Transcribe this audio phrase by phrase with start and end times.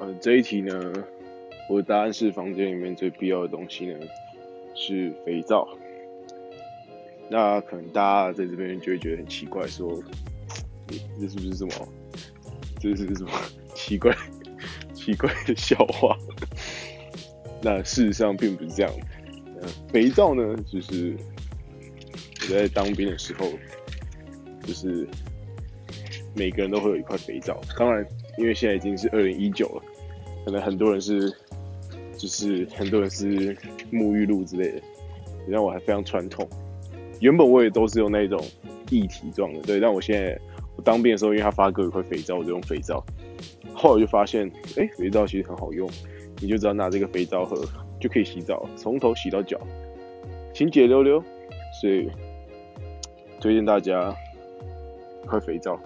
[0.00, 0.92] 呃，这一题呢，
[1.68, 3.98] 我的答案是房间里面最必要的东西呢
[4.74, 5.68] 是肥皂。
[7.28, 10.02] 那可能大家在这边就会觉得很奇怪，说，
[11.20, 11.72] 这是不是什么？
[12.80, 13.30] 这是什么
[13.74, 14.16] 奇怪
[14.94, 16.16] 奇怪的笑话？
[17.62, 18.92] 那事实上并不是这样。
[19.60, 21.14] 呃，肥皂呢，就是
[22.40, 23.46] 我在当兵的时候，
[24.66, 25.06] 就是
[26.34, 27.60] 每个人都会有一块肥皂。
[27.78, 28.06] 当然，
[28.38, 29.82] 因为现在已经是二零一九了，
[30.44, 31.30] 可能很多人是，
[32.16, 33.54] 就是很多人是
[33.92, 34.80] 沐浴露之类的。
[35.46, 36.48] 你让我还非常传统。
[37.20, 38.42] 原本我也都是用那种
[38.90, 39.80] 液体状的，对。
[39.80, 40.38] 但我现在
[40.76, 43.04] 我当兵的时候，因为他发给我一块肥皂，我就用肥皂。
[43.74, 45.88] 后来就发现，哎、肥皂其实很好用，
[46.40, 47.62] 你就只要拿这个肥皂盒。
[48.00, 49.60] 就可以洗澡，从头洗到脚，
[50.54, 51.22] 清洁溜溜，
[51.82, 52.08] 所以
[53.38, 54.16] 推荐大家
[55.22, 55.78] 一块肥皂。